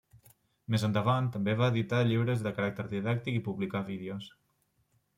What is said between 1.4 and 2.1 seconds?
va editar